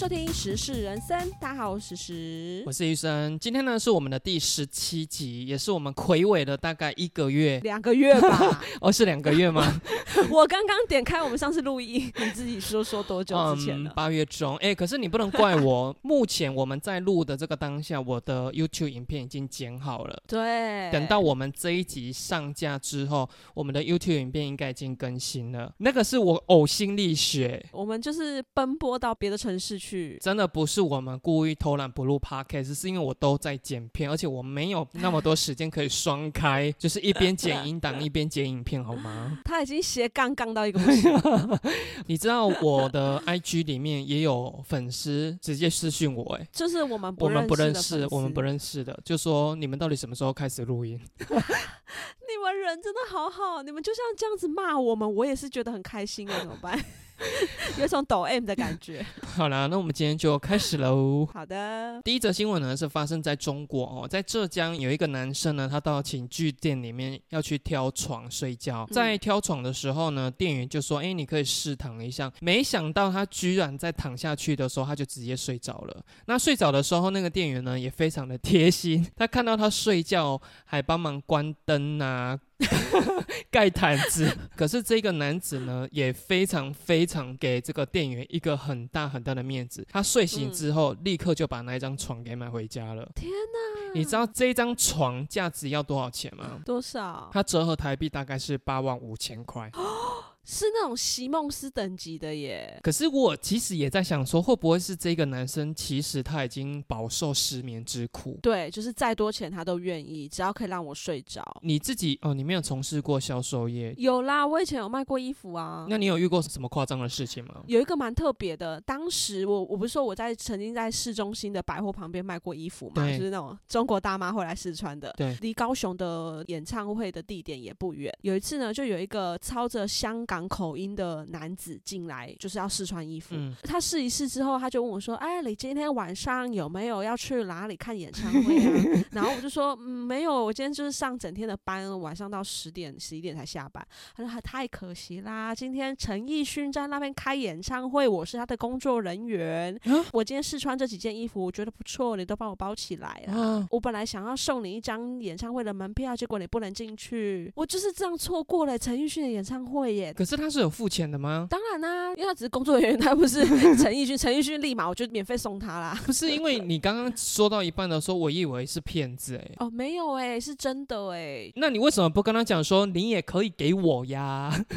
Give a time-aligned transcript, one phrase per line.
[0.00, 3.38] 收听《时事人生》，大家好，我是时我是医生。
[3.38, 8.62] 今天呢是我们的第十七集，也是我们魁伟的大概一个月，两个月吧？
[8.80, 9.78] 哦，是两个月吗？
[10.32, 13.92] 我刚刚点开我们上次录音，你自己说说多久之前了？
[13.94, 14.56] 八月中。
[14.56, 20.18] 哎，可是你不能怪我，目前我们在录的这个当下，我的 YouTube 影片已经剪好了。
[20.26, 25.70] 对，等到我们这一集上架之后，我们的 YouTube 影片应该已经更新了。
[25.76, 29.89] 那个是我呕心沥血，我们就是奔波到别的城市去，
[30.20, 39.38] 真的不是我们故意偷懒不录 Podcast，是因为我都在剪片，而且我没有那么多时间可以双开，就是一边剪音档一边剪影片，好吗？
[39.44, 41.12] 他已经斜杠杠到一个不行。
[42.06, 51.00] 你知道我的 IG 里面也有粉丝直接私讯我，哎，就是我们我们不认识，我们不认识的，就说你们到底什么时候开始录音？
[52.28, 56.78] 你们人真的好好，你们就像这样子骂我们，我也是觉得很开心啊，怎么办？
[57.78, 59.04] 有种抖 M 的感觉。
[59.36, 61.28] 好啦，那我们今天就开始喽。
[61.30, 76.02] 好的，第一则新闻呢是发生在中国哦，在浙江有一个男生呢，他到寝具店里面要去挑床睡觉，在挑床的时候呢，店员就说：“哎，你可以试躺一下。”没想到他居然在躺下去的时候，他就直接睡着了。
[76.24, 82.38] 那睡着的时候，那个店员呢也非常的贴心，他看到他睡觉还帮忙关灯啊。
[83.50, 89.86] 盖毯子， 可是这个男子呢，也非常非常给这个店员一个很大很大的面子。
[89.90, 93.08] 他睡醒之后，立刻就把那一张床给买回家了。
[93.14, 93.92] 天哪！
[93.94, 96.60] 你知道这张床价值要多少钱吗？
[96.64, 97.30] 多少？
[97.32, 99.70] 它折合台币大概是八万五千块。
[100.44, 102.78] 是那种席梦思等级的耶。
[102.82, 108.38] 可是我其实也在想说，会不会是这个男生其实他已经饱受失眠之苦？
[108.42, 111.44] 对，就是再多钱他都愿意，只要可以让我睡着。
[111.62, 113.94] 你自己哦，你没有从事过销售业？
[113.98, 115.86] 有啦，我以前有卖过衣服啊。
[115.88, 117.62] 那你有遇过什么夸张的事情吗？
[117.66, 125.12] 有一个蛮特别的，当时我我不是说我在曾经在市中心的百货旁边卖过衣服嘛，就是那种中国大妈会来试穿的。
[125.18, 128.10] 对，离高雄的演唱会的地点也不远。
[128.22, 130.26] 有一次呢，就有一个操着香。
[130.30, 133.34] 港口音的男子进来，就是要试穿衣服。
[133.64, 138.70] 他试一试之后，他就问我说：“哎，你今天晚上有没有要去哪里看演唱会啊？”
[139.10, 149.76] 然后我就说：“嗯，没有，我今天就是上整天的班，晚上到十点、十一点才下班。”他说：“太可惜啦，今天陈奕迅在那边开演唱会，我是他的工作人员。
[150.12, 153.66] 我今天试穿这几件衣服，我觉得不错，你都帮我包起来了。
[153.72, 161.46] 我本来想要送你一张演唱会的门票，结果你不能进去，我就是这样错过了陈奕迅的演唱会耶。”可是他是有付钱的吗？
[161.48, 163.42] 当然啦，因为他只是工作人员，他不是
[163.78, 164.18] 陈奕迅。
[164.18, 165.98] 陈奕迅立马我就免费送他啦。
[166.04, 169.50] 不是因为你刚刚说到一半的时候，我以为是骗子哎。
[169.56, 171.50] 哦，没有哎，是真的哎。
[171.56, 174.52] 那你为什么不跟他讲说你也可以给我呀？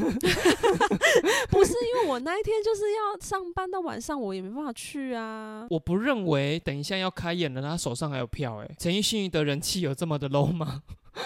[1.52, 5.68] 不是因为我那一天就是要上班到晚上，我也没办法去啊。
[5.70, 8.72] 我不认为等一下要开演了，他手上还有票哎。
[8.80, 10.84] 陈奕迅的人气有这么的 low 吗？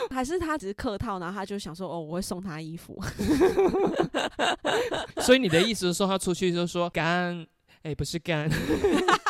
[0.10, 3.02] 还是他只是客套，然后他就想说：“哦，我会送他衣服。”
[5.22, 7.46] 所以你的意思是说，他出去就说干？
[7.84, 8.50] 哎，不是干。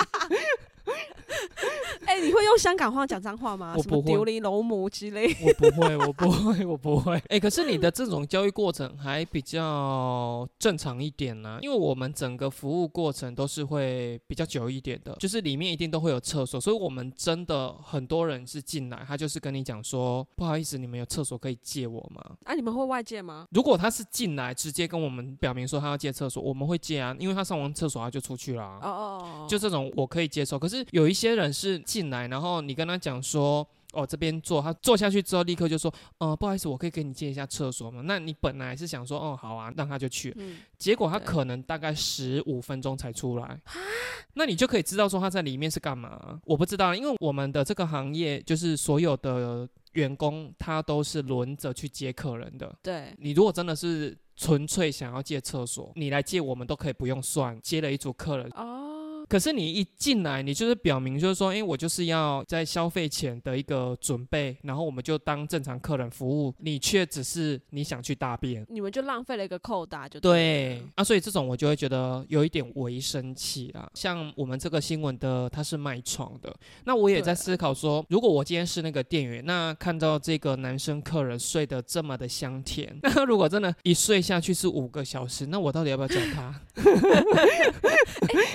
[2.17, 3.75] 哎，你会用香港话讲脏话吗？
[3.77, 5.27] 我不会，丢你老母之类。
[5.39, 7.21] 我不会，我不会，我不会。
[7.29, 22.23] 哎，可是你的这种教育过程还比较正常一点呢，因为我们整个服务过程都是会比较久一点的，就是里面一定都会有厕所，所以我们真的很多人是进来，他就是跟你讲说，不好意思，你们有厕所可以借我吗？
[22.45, 23.45] 啊，你们会外借吗？
[23.51, 28.63] 如果他是进来直接跟我们表明说他要借厕所，我们会借啊，因为他上完厕所他就出去了。
[28.81, 30.57] 哦哦，就这种我可以接受。
[30.57, 33.67] 可是有一些人是进来，然后你跟他讲说。
[33.93, 38.01] 哦，这边坐，他坐下去之后，立刻就说，呃，不好意思，我可以给你借一下厕所吗？
[38.03, 40.35] 那你本来是想说，哦，好啊，让他就去，
[40.77, 43.59] 结果他可能大概十五分钟才出来，
[44.33, 46.37] 那你就可以知道说他在里面是干嘛？
[46.43, 52.75] 我不知道，因为我们的这个行业就是所有的员工他都是轮着去接客人的。
[52.83, 58.47] 对，你如果真的是纯粹想要借厕所，你来借我们都可以不用算，接了一组客人。
[58.53, 58.83] 哦。
[59.29, 73.89] 可是你一进来，你就是表明就是说，哎，我就是要在消费前的一个准备，然后我们就当正常客人服务，你却只是你想去大便，你们就浪费了一个扣打，就对啊，所以这种我就会觉得有一点微生气啊。
[73.95, 86.61] 像我们这个新闻的，他是卖床的，那我也在思考说，如果我今天是那个店员，那看到这个男生客人睡得这么的香甜， 那如果真的一睡下去是五个小时，那我到底要不要叫他？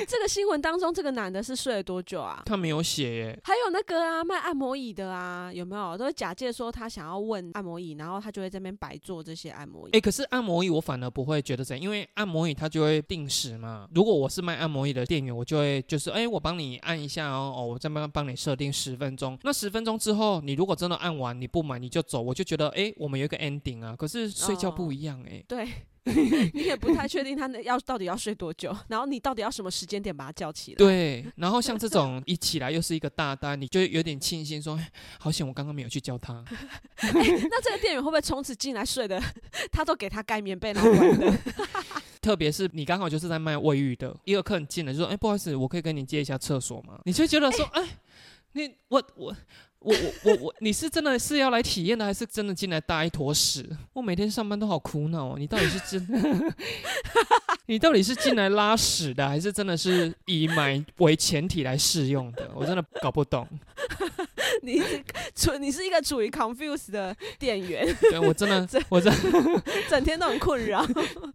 [0.08, 0.61] 这个新闻。
[0.62, 2.42] 当中，这个男的是睡了多久啊？
[2.46, 3.40] 他没有写耶。
[3.42, 5.98] 还有那个啊，卖按摩椅的啊，有没有？
[5.98, 9.92] 都会假借说他想要问按摩椅，然后他就会在那边白做这些按摩椅。
[9.92, 13.88] 哎，可是按摩椅我反而不会觉得怎样，因为按摩椅它就会定时嘛。
[13.94, 19.36] 如果我是卖按摩椅的店员，我就会就是哎，我帮你按一下哦，哦，我再帮帮你设定十分钟。
[19.42, 23.96] 那十分钟之后，你如果真的按完你不买你就走，我就觉得哎，我们有一个 ending 啊。
[23.98, 25.44] 可是睡觉不一样哎。
[25.48, 25.68] 对。
[26.52, 30.76] 你也不太 确定他要到底要睡多久，然后你到底要什么时间点把他叫起来？
[30.76, 34.78] 对，然后像这 种一起来又是一个大单，你就有点庆幸说，
[35.18, 36.44] 好险我刚刚没有去叫他。
[37.02, 39.22] 那这个店员会不会从此进来睡的？
[39.70, 41.38] 他都给他盖棉被，然后玩的。
[42.20, 47.00] 特别是你刚好就是在卖卫浴的，一个客人进来就说，哎，不好意思，我可以跟你借一下厕所吗？
[47.04, 47.82] 你就觉得说，哎，
[48.52, 49.36] 你我我。
[49.84, 53.68] 我我我我， 你是真的是要来体验的，还是真的进来搭一坨屎？
[53.92, 55.34] 我每天上班都好苦恼哦。
[55.38, 56.54] 你到底是真，
[57.66, 62.50] 你到底是进来拉屎的，还是真的是以买为前提来试用的？
[62.54, 63.46] 我真的搞不懂。
[64.62, 64.80] 你
[65.34, 69.12] 处你是一个处于 confuse 的店员，对我真的我真
[69.88, 70.86] 整天都很困扰。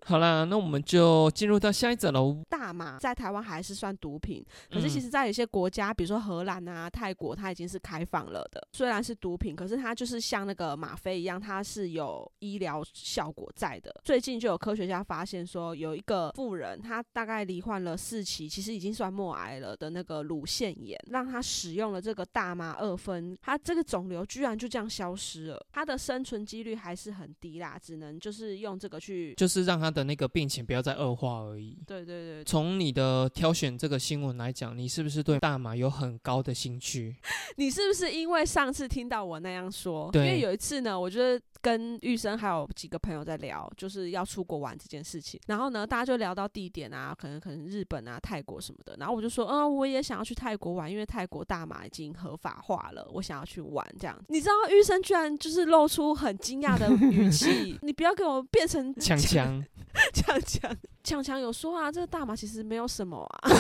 [0.06, 2.38] 好了，那我们就进入到下一则喽。
[2.48, 8.68] 大麻在台湾还是算毒品，可是其实，在有些国家，比如说荷兰啊、泰国，它已经是开放了的。
[8.74, 13.94] 虽然是毒品，可是它就是像那个吗啡一样，它是有医疗效果在的。
[14.04, 25.66] 最近就有科学家发现说，有一个妇人，她大概罹患了四期，其实已经算末癌了的那个乳腺炎，让她使用了这个大麻二酚，她这个肿瘤居然就这样消失了。
[25.72, 31.78] 她的生存几率还是很低啦，只能就是用这个去，就是让她的那个病情不要再恶化而已。
[31.86, 32.44] 对对对。
[32.44, 37.16] 从你的挑选这个新闻来讲，你是不是对大麻有很高的兴趣？
[37.58, 40.10] 你是不是因为上次听到我那样说？
[40.14, 41.42] 因为有一次呢，我觉得。
[41.60, 45.38] 跟玉生还有几个朋友在聊，就是要出国玩这件事情。
[45.48, 48.96] 然后呢，大家就聊到地点啊，可能可能日本啊、泰国什么的。
[49.00, 54.18] 然后我就说，嗯，我也想要去泰国玩，因为泰国大麻已经合法化了，我想要去玩这样。
[54.30, 59.66] 你知道玉生居然就是露出很惊讶的语气， 你不要给我变成强强
[60.14, 63.50] 强强强强有说啊，这个大麻其实没有什么啊。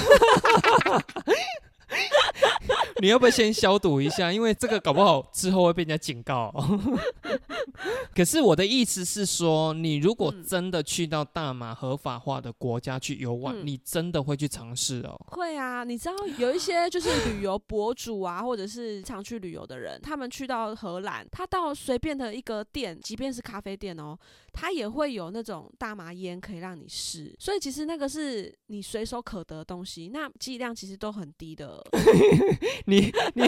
[3.00, 4.32] 你要不要先消毒一下？
[4.34, 6.52] 因为这个搞不好之后会被人家警告。
[8.16, 15.16] 可是我的意思是说，你如果真的去到大麻合法化的国家去游玩，你真的会去尝试哦？
[15.28, 24.18] 会啊，你知道有一些就是旅游博主啊，或者是常去旅游的人，他们去到荷兰，他到随便的一个店，即便是咖啡店哦。
[24.52, 31.77] 他也会有那种大麻烟可以让你试，所以其实那个是你随手可得的东西，那剂量其实都很低的。
[32.86, 33.44] 你你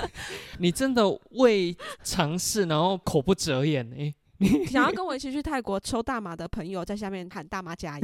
[0.58, 4.14] 你真的为尝试，然后口不择言哎。
[4.66, 8.02] 想要 跟我一起去泰国抽大麻的朋友，在下面喊大麻加一。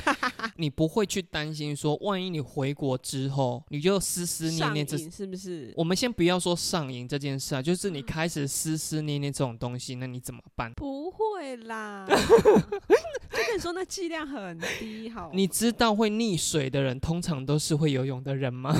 [0.56, 5.72] 你不会去担心说，万一你回国之后，你就思思念念这是不是？
[5.76, 10.72] 我们先不要说上瘾这件事啊，就是你开始思思念念这种东西，那你怎么办？
[10.74, 15.30] 不会啦，就跟你说那剂量很低，好。
[15.32, 18.74] 你知道会溺水的人，通常都是会游泳的人吗？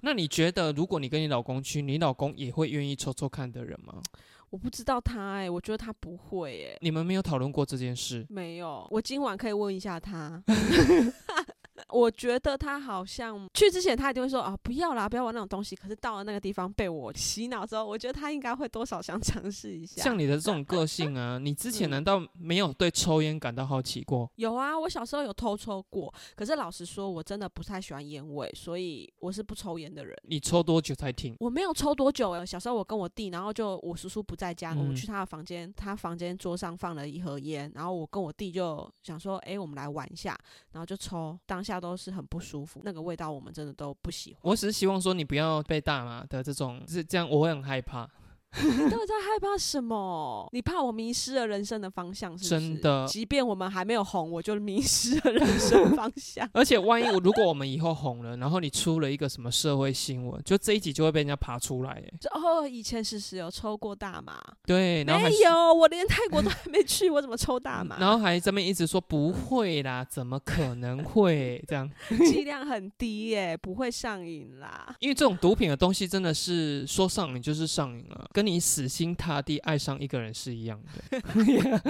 [0.00, 4.00] 那你觉得，如果你跟你老公去，你老公也会愿意抽抽看的人吗？
[4.50, 6.78] 我不知道他哎，我觉得他不会哎。
[6.80, 8.26] 你们没有讨论过这件事？
[8.30, 10.42] 没有，我今晚可以问一下他。
[11.90, 15.74] 我觉得他好像去之前，他一定会说啊，不要啦，不要玩那种东西。
[15.74, 20.02] 可是到了那个地方被我洗脑之后，我觉得他应该会多少想尝试一下。
[20.02, 24.30] 像你的这种个性啊，你之前难道没有对抽烟感到好奇过？
[24.36, 26.12] 有啊，我小时候有偷抽过。
[26.36, 30.16] 可是老实说，我真的不太喜欢烟味，所以我是不抽烟的人。
[30.24, 31.34] 你抽多久才停？
[31.40, 32.44] 我没有抽多久哎。
[32.44, 40.38] 小时候我跟我弟，然后就我叔叔不在家，我们去他的房间，他房间桌上放了一盒烟，然后我跟我弟就想说，哎，我们来玩一下，
[40.72, 42.64] 然后就抽，当下都是很不舒。
[42.64, 44.40] 服，那个味道我们真的都不喜欢。
[44.42, 48.08] 我只是希望说你不要被大麻的这种，是这样，我会很害怕。
[48.56, 50.48] 你到底在害怕什么？
[50.52, 53.06] 你怕我迷失了人生的方向，是真的。
[53.06, 56.48] 即便我们还没有红，我就迷失了人生 方向。
[56.52, 61.90] 而且万一如果我们以后红了，然后你出了一个什么社会新闻，就这一集就会被人家爬出来。
[61.90, 65.12] 哎，哦，以前是是有抽过大麻，对，没
[65.44, 67.98] 有，我连泰国都还没去，我怎么抽大麻？
[68.00, 71.88] 然后还这边一直说不会啦，怎么可能会这样？
[72.26, 74.96] 剂量很低耶，不会上瘾啦。
[75.00, 78.28] 因为这种毒品的东西真的是说上瘾就是上瘾了。
[78.38, 80.80] 跟你死心塌地爱上一个人是一样
[81.10, 81.82] 的。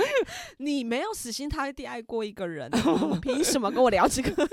[0.57, 2.71] 你没有死心塌地爱过一个人，
[3.21, 4.49] 凭什么跟我聊这个？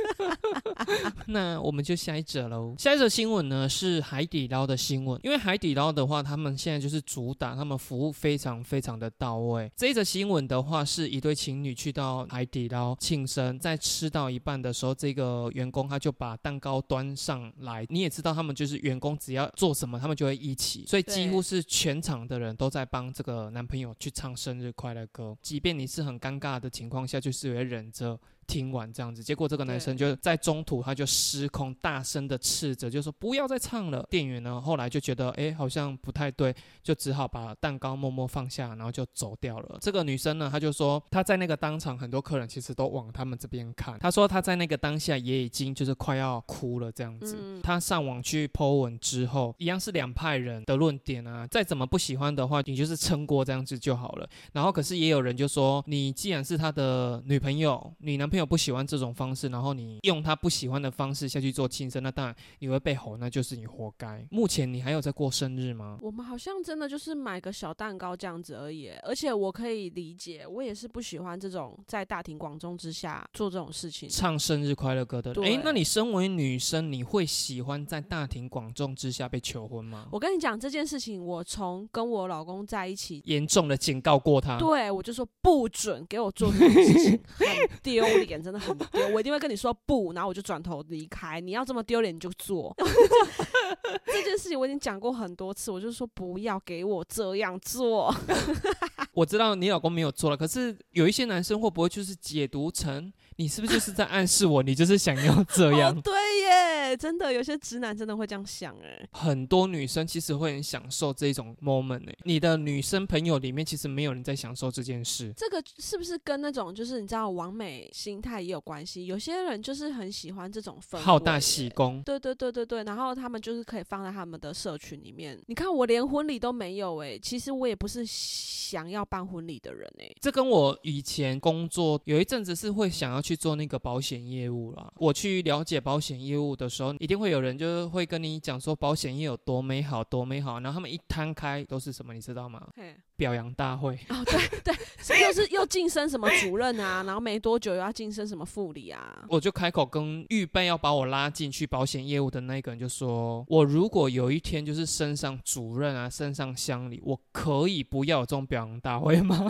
[1.28, 2.76] 那我们就下一则喽。
[2.78, 9.72] 下一则新闻呢是海底捞的新闻，因为海底捞的话，他们现在就是主打，他们服务非常非常的到位。
[9.78, 17.86] 这一则新闻的话，是一对情侣去到海底捞庆生，在吃到一半的时候，这个员工他就把蛋糕端上来。
[17.88, 28.20] 你也知道，他们就是员工，只要做什么，他们就会一起，所以几乎是全全场的人都在帮这个男朋友去唱生日快乐歌，即便你是很尴尬的情况下，就是会忍着。
[28.48, 34.06] 听完这样子，结果这个男生就在中途他就失控，大声的斥责，就说不要再唱了。
[34.10, 39.78] 店员呢后来就觉得哎好像不太对，就只好把蛋糕默默放下，然后就走掉了。
[39.82, 47.60] 这个女生呢，她就说她在那个当场很多客人其实都往他们这边看，她说她在那个当下也已经就是快要哭了这样子。
[47.62, 54.30] 她上网去 po 文之后，一样是两派人的论点啊，再怎么不喜欢的话，你就是撑过这样子就好了。
[54.54, 58.35] 然后可是也有人就说，你既然是他的女朋友，你男朋友。
[58.36, 64.28] 朋友不喜欢这种方式，然后你用他不喜欢的方式下去做庆生，那当然你会被吼，那就是你活该。
[64.30, 65.98] 目前你还有在过生日吗？
[66.02, 75.34] 我们好像真的就是买个小蛋糕这样子而已，而且我可以理解，我也是不喜欢这种在大庭广众之下做这种事情，唱生日快乐歌的。
[75.42, 80.10] 哎，那你身为女生，你会喜欢在大庭广众之下被求婚吗？
[80.12, 87.48] 我跟你讲这件事情，我从跟我老公在一起，严重的警告过他，对我就说不准给我做这种事情， 很
[87.82, 88.25] 丢脸。
[88.26, 91.40] 脸真的很丢，我一定会跟你说不，然后我就转头离开。
[91.40, 92.76] 你要这么丢脸，你就做
[94.06, 94.60] 这件事情。
[94.60, 98.14] 我已经讲过很多次，我就说不要给我这样做。
[99.14, 103.12] 我知道你老公没有做了，可是有一些男生会不会就是解读成？
[103.38, 105.94] 你是不是就是在暗示我，你就是想要这样？
[106.02, 109.06] 对耶，真的有些直男真的会这样想哎。
[109.12, 112.16] 很多女生其实会很享受这种 moment 哎。
[112.24, 115.34] 你的女生朋友里面其实没有人在享受这件事。
[115.36, 119.06] 这个是不是跟那种就是你知道完美心态也有关系？
[119.06, 122.02] 有些人就是很喜欢这种氛围，好大喜功。
[122.04, 125.38] 对对对对对，然后他们就是可以放在他们的社群里面。
[125.48, 130.10] 你看我连婚礼都没有哎，其实我也不是想要办婚礼的人哎。
[130.22, 133.25] 这跟我以前工作有一阵子是会想要。
[133.26, 134.94] 去做那个保险业务了。
[134.98, 140.60] 我去了解保险业务的时候，一定会有人就是会跟你讲说保险业有多美好，多美好。
[140.60, 142.68] 然后他们一摊开都是什么，你知道吗？
[143.16, 143.96] 表扬大会。
[144.10, 149.26] 哦，对 对，又是又晋升什么主任啊，然后没多久又要晋升什么副理啊。
[149.28, 159.46] 我就开口跟预备要把我拉进去保险业务的那个人就说：我如果有一天就是升上主任啊，升上乡里，我可以不要有这种表扬大会吗？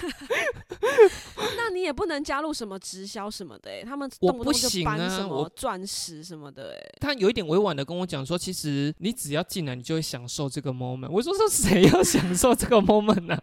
[1.56, 6.98] 那你也不能加入什么直销什么的哎，他们动不动就搬什么钻石什么的哎。
[7.00, 11.10] 他有一点委婉的跟我讲说，其实你只要进来，你就会享受这个 moment。
[11.10, 13.36] 我说说谁要享受这个 moment 呢？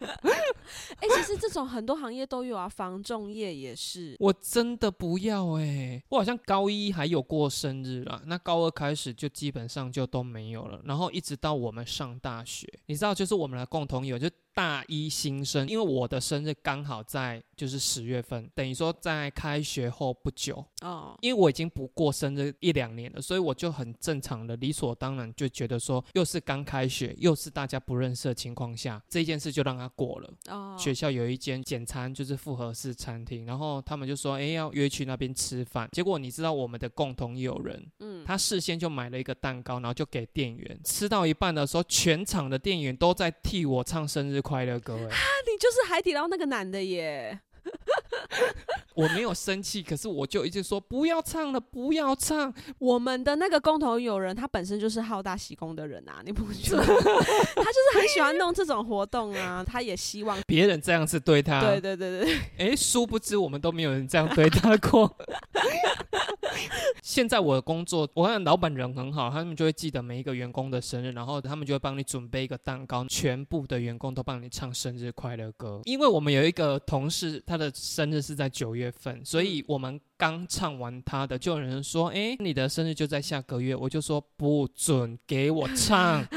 [0.99, 4.15] 哎， 其实这种很多行业都有啊，防重业也是。
[4.19, 14.29] 我真的不要哎，我好像高一还有过生日了，那高二开始就基本上就都没有了，然后一直到我们上大学，你知道，就是我们的共同友就。
[14.57, 21.15] 大一新生，因为我的生日刚好在就是十月份，等于说在开学后不久哦。
[21.21, 30.33] 因为我已经不过生日一两年了，所以我就很正常的理所当然就觉得说，又是刚开学，又是大家不认识的情况下，这件事就让他过了。
[30.49, 30.75] 哦。
[30.75, 35.87] 学校有一间简餐就是复合式餐厅，然后他们就说，哎，要约去那边吃饭。
[35.91, 44.41] 结果你知道我们的共同友人，嗯，他事先就买了一个蛋糕，然后就给店员吃到一半的时候，全场的店员都在替我唱生日。
[44.47, 47.37] 快乐歌哎，你就是海底捞那个男的耶！
[48.95, 52.53] 我没有生气，可是我就一直说不要唱了，不要唱。
[52.79, 56.79] 我们的那个共同友人，他本身就是好大喜功的人啊，你不觉得？
[56.87, 61.59] 他就是很喜欢弄这种活动啊，他也希望别人这样子对他。
[61.59, 62.39] 对对对对。
[62.57, 65.13] 哎，殊不知我们都没有人这样对他过。
[67.03, 75.81] 现在我的工作，我看老板人很好，他们就会记得每一个员工的生日，然后他们就会帮你准备一个蛋糕，全部的员工都帮你唱生日快乐歌。
[75.85, 79.99] 因为我们有一个同事，他的生日是在九月份，所以我们。
[80.17, 86.25] 刚唱完他的，就有人说：“哎，你的生日就在下个月。”我就说：“不准给我唱。”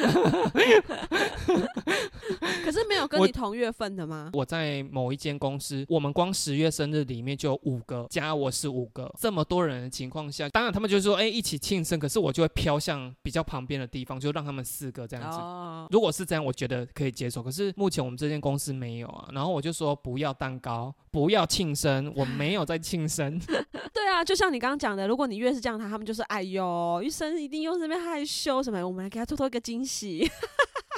[2.63, 4.31] 可是没有跟你同月份的吗？
[4.35, 9.13] 我在某一间公司，我们光十月生日里面就有五个，加我是五个。
[9.19, 15.39] 这么多人的情况下，当然他们就说：“哎，一起庆生。”可是我就会飘向比较旁边的地方，就让他们四个这样子。
[15.91, 17.43] 如果是这样，我觉得可以接受。
[17.43, 19.29] 可是目前我们这间公司没有啊。
[19.33, 23.41] 然后我就说：“不要蛋糕，不要庆生，我没有在庆生。”
[23.95, 30.29] 对啊，就像你刚刚讲的，如果你越是这样，他他们就是哎呦，医生一定又是那边害羞什么，我们来给他偷偷一个惊喜。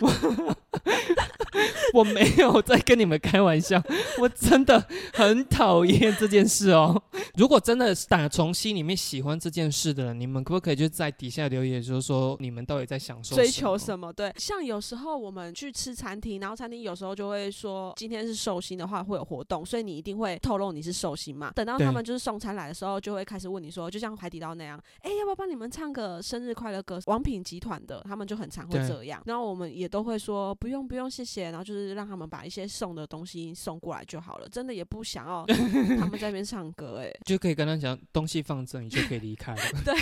[1.95, 3.83] 我没有在跟你们开玩笑，
[4.19, 4.83] 我真的
[5.13, 7.03] 很讨厌这件事哦。
[7.37, 14.13] 如果真的打从心里面喜欢这件事的人，你们可不可以就在底下留言，就是说你们到底在享受追求什么？
[14.13, 21.53] 对，像有时候我们去吃餐厅，然后餐厅有时候就会说今天是寿星的话会有活动，所以你一定会透露你是寿星嘛。
[21.55, 26.99] 等到他们就是送餐来的时候，就会开始问你说，就像海底捞那样，哎，要不要帮你们唱个生日快乐歌？
[27.07, 31.93] 王品集团的他们就很常会这样，然后我们也都会说不用不用谢谢，然后就是。
[31.93, 39.61] 让他们把一些送的东西送过来就好了，真的也不想要他们在那边唱歌，哎， 就可以跟他讲东西放这，你就可以离开了。
[39.85, 39.95] 对，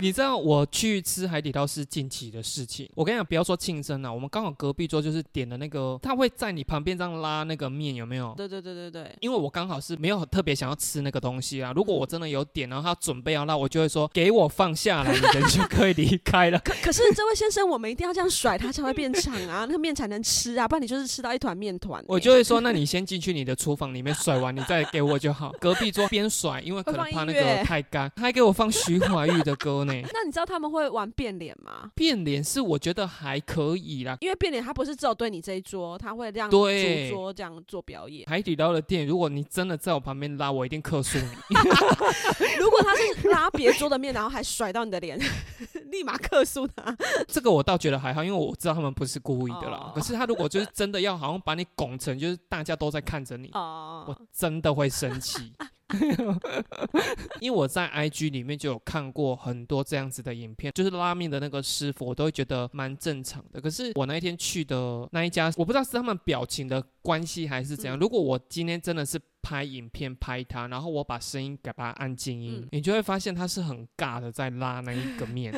[0.00, 2.88] 你知道我去吃海底捞是近期的事情。
[2.94, 8.32] 我跟你讲，不要说庆生啊，我们刚好隔壁桌就是点的那个，他会在你旁边这样拉那个面，有没有？
[8.34, 9.14] 对对对对对。
[9.20, 11.74] 因为我刚好是没有特别想要吃那个东西啊。
[11.76, 16.58] 如果我真的有点，然后他准备要拉，我就会说给我放下来，你人就可以离开了。
[16.60, 20.56] 可可是这位先生，我们一定要这样甩他才会变长啊，那个面才能吃。
[20.56, 22.02] 啊，不然你就是吃到一团面团。
[22.06, 25.52] 我就会说，那你先进去你的厨房里面甩完，你再给我就好。
[25.60, 29.92] 隔壁桌边甩，因为可能怕那个太干，他还给我放徐怀钰的歌呢。
[30.12, 31.90] 那你知道他们会玩变脸吗？
[31.94, 36.66] 变脸是我觉得还可以啦，因为变脸他不是只有对你这一桌，他会让主
[37.10, 38.26] 桌这样做表演。
[38.28, 41.24] 海底捞的店，如果你真的在我旁边拉，我一定克诉你。
[42.58, 45.18] 如果他是拉别桌的面，然后还甩到你的脸，
[45.94, 46.96] 立马克诉他。
[47.28, 49.92] 这个我倒觉得还好，因为我知道他们不是故意的啦。
[49.94, 55.52] 可是他如果就是真的要好像把你拱成，就是大家都在看着你，我真的会生气。
[57.40, 63.60] 因为我在 IG 里面就有看过很多这样子的影片，就是拉面的那个师傅，我都会觉得蛮正常的。
[63.60, 67.98] 可是我那一天去的那一家，我不知道是他们表情的关系还是怎样。
[67.98, 75.52] 如果我今天真的是拍影片拍他，然后我把声音给他按静音，你就会发现他是很尬的在拉那一个面，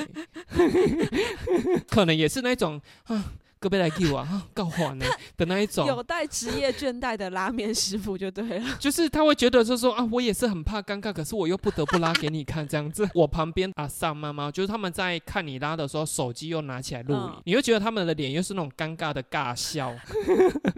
[1.89, 3.33] 可能也是那种啊。
[3.59, 8.67] 隔壁来给我啊，告缓呢的那一种，有带职业倦怠的拉面师傅就对了。
[8.79, 13.09] 就是他会觉得，就是说啊，我也是很怕尴尬，可是我又不得不拉给你看这样子。
[13.15, 19.95] 我旁边阿桑妈妈，就是他们在看你拉的时候，手机又拿起来录影，你会觉得他们的脸又是那种尴尬的尬笑。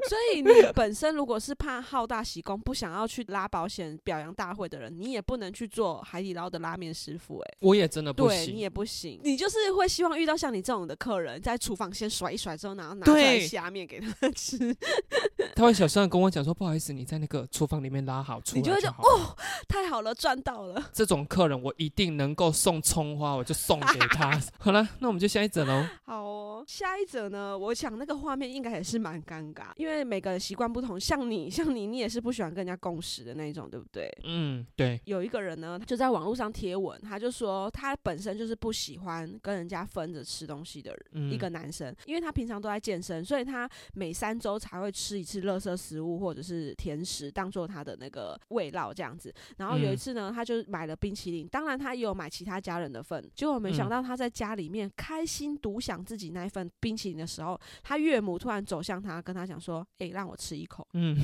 [0.09, 7.41] 所以你本身如果是怕好大喜功，不想要去拉保险表扬大会的人，你也不能去做海底捞的拉面师傅。
[7.41, 9.21] 哎，我也真的不行，你也不行。
[9.25, 12.68] 你就是会希望遇到像你这种的客人，在厨房先甩一甩之后。
[12.75, 14.75] 然后拿出来下面给他吃，
[15.55, 19.37] 他会小声的跟我讲说：“不好意思，你在那个厨房里面拉好，出来就好。”哦，
[19.69, 20.91] 太好了，赚到了！
[20.93, 24.39] 这种客人我一定能够送葱花，我就送给他。
[24.59, 25.85] 好了，那我们就下一则喽。
[26.05, 27.57] 好哦，下一则呢？
[27.57, 30.99] 我想那个画面应该也是蛮尴尬，因为每个人习惯不同。
[30.99, 34.11] 像你，像你，你也是不喜欢跟人家共食的那一种，对不对？
[34.25, 35.01] 嗯，对。
[35.05, 42.69] 有一个人呢，就在网络上贴文，他就说他本身就是不喜欢跟人家分着吃东西的人，一个男生，因为他平常都。
[42.69, 49.33] 在健身，所以他每三周才会吃一次垃圾食物或者是甜食，当做他的那个味道这样子。
[49.57, 53.27] 然后有一次呢，他就买了冰淇淋，当然他也有买其他家人的份。
[53.35, 61.17] 结果没想到他在家里面开心独享自己那一份冰淇淋的时候，他岳母突然走向他，跟他讲说：“哎，让我吃一口。”嗯，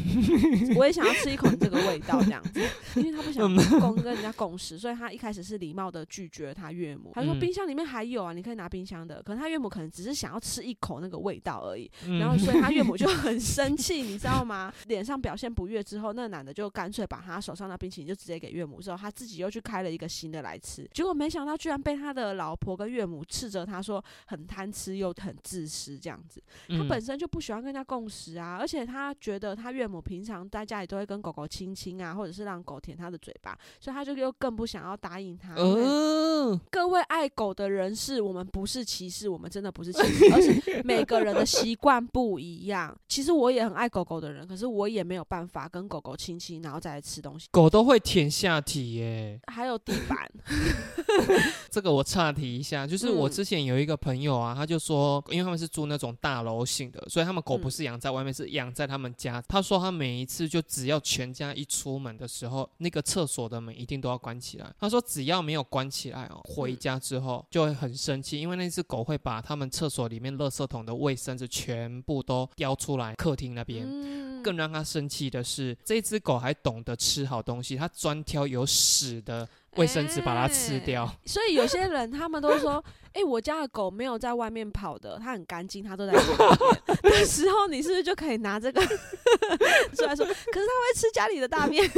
[0.76, 2.60] 我也想要吃一口你这个味道这样子，
[2.96, 7.10] 因为他不想共跟人家共食，所以他一开始是礼貌的拒绝他岳母。
[7.12, 11.40] 他说：“冰箱里面还有啊，你可以拿冰箱的。”可能他岳母可能只是想要吃一口那个味。
[11.44, 14.72] 道而已，然后所以他岳母就很 生气，你知道吗？
[14.86, 26.42] 脸上表现不悦之后，那男的就干脆把他手上的冰淇淋就直接给岳母，之后他自己又去开了一个新的来吃，结果没想到居然被他的老婆跟岳母斥责他说很贪吃又很自私这样子。
[26.68, 35.54] 他本身就不喜欢跟人家共食啊，而且他觉得他岳母平常在家里都会跟狗狗亲亲啊，或者是让狗舔他的嘴巴，所以他就又更不想要答应他。
[36.70, 41.13] 各位爱狗的人士，我们不是歧视，我们真的不是歧视，而是每个。
[41.20, 47.48] 人的习惯不一样，其实我也很爱狗狗的人，可是我也没有办法跟狗狗亲亲，然后再来吃东西。
[47.50, 50.30] 狗都会舔下体耶，还有地板。
[51.70, 59.42] 这个我岔题一下，就是我之前有一个朋友啊，他就说，因为他们是住那种大楼型的，所以他们狗不是养在外面，是养在他们家。
[59.48, 64.72] 他说他每一次就只要全家一出门的时候，那个厕所的门一定都要关起来。
[64.78, 73.86] 他说只要没有关起来哦，回家之后就会很生气，因为那只狗会把他们厕所里面垃圾桶的卫生纸全部都叼出来客厅那边。
[74.42, 79.48] 更让他生气的是，这只狗还懂得吃好东西，它专挑有屎的。
[79.76, 81.10] 卫生纸把它吃掉。
[81.24, 82.84] 所以有些人他们都说。
[83.14, 86.96] 哎，我家的狗没有在外面跑的，它很干净，它都在家里面。
[87.12, 88.84] 的时候，你是不是就可以拿这个
[89.94, 90.26] 出来说？
[90.26, 91.88] 可是它会吃家里的大便。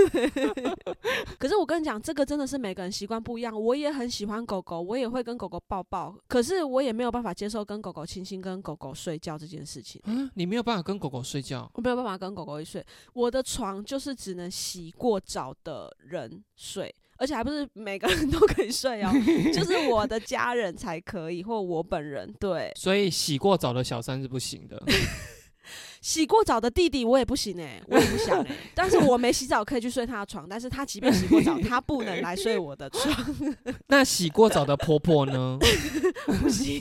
[1.40, 3.58] 可是我跟你讲，这个真的是每个人习惯不一样。
[3.58, 6.14] 我也很喜欢狗狗，我也会跟狗狗抱抱。
[6.28, 9.98] 可是我也没有办法接受跟狗狗亲亲、跟狗狗睡觉这件事情。
[10.04, 11.66] 嗯，你没有办法跟狗狗睡觉？
[11.72, 12.84] 我没有办法跟狗狗一睡。
[13.14, 16.94] 我的床就是只能洗过澡的人睡。
[17.18, 19.10] 而且还不是每个人都可以睡哦，
[19.52, 22.72] 就是我的家人才可以，或我本人对。
[22.76, 24.82] 所以洗过澡的小三是不行的。
[26.06, 28.56] 洗过澡的弟弟我也不行哎， 我也不想哎。
[28.76, 33.12] 但是我没洗澡可以去睡他的床，但是他即便洗过澡，他不能来睡我的床。
[33.88, 35.58] 那洗过澡的婆婆呢？
[36.40, 36.80] 不行。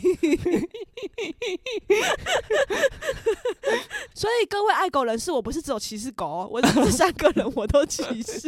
[4.13, 8.47] 所以各位爱狗人士，我不是只有歧视狗，我这三个人我都歧视。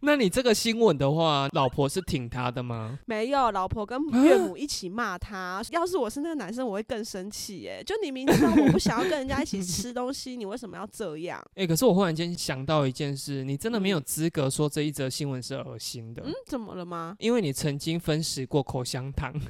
[0.00, 2.98] 那你这个新闻的话，老婆是挺他的吗？
[3.06, 5.62] 没有，老婆跟岳母一起骂他。
[5.70, 7.80] 要是我是那个男生，我会更生气哎。
[7.84, 11.44] 就你明知道我不想要跟人家一起吃东西，你为什么要这样？
[11.54, 16.22] 哎，可是我忽然间想到一件事，你真的没有资格说这一则新闻是恶心的。
[16.24, 17.16] 嗯，怎么了吗？
[17.18, 19.32] 因为你曾经分食过口香糖。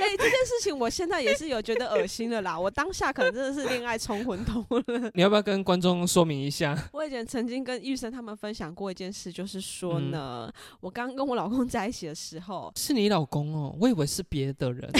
[0.00, 2.58] 哎，这件事情我现在也是有觉得恶心的啦。
[2.58, 5.10] 我当下可能真的是恋爱冲昏头了。
[5.14, 6.76] 你要不要跟观众说明一下？
[6.92, 14.90] 我以前曾经跟玉生他们分享过一件事，就是说呢，我刚跟我老公在一起的时候，是你老公哦，我以为是别的人。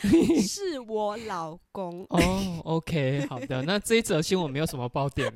[0.46, 5.32] 是我老公哦，OK，好的，那这一则新闻没有什么爆点。